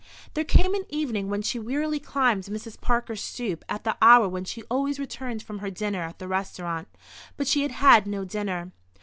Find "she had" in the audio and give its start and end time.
7.47-7.73